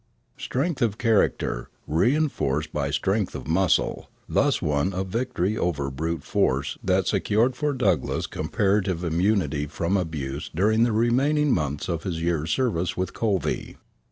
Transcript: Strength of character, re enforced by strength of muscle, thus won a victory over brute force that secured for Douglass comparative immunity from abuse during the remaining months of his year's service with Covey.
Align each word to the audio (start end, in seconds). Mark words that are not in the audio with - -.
Strength 0.39 0.81
of 0.81 0.97
character, 0.97 1.69
re 1.85 2.15
enforced 2.15 2.73
by 2.73 2.89
strength 2.89 3.35
of 3.35 3.47
muscle, 3.47 4.09
thus 4.27 4.59
won 4.59 4.93
a 4.95 5.03
victory 5.03 5.55
over 5.55 5.91
brute 5.91 6.23
force 6.23 6.75
that 6.83 7.05
secured 7.05 7.55
for 7.55 7.71
Douglass 7.71 8.25
comparative 8.25 9.03
immunity 9.03 9.67
from 9.67 9.95
abuse 9.95 10.49
during 10.55 10.81
the 10.81 10.91
remaining 10.91 11.53
months 11.53 11.87
of 11.87 12.01
his 12.01 12.19
year's 12.19 12.49
service 12.49 12.97
with 12.97 13.13
Covey. 13.13 13.77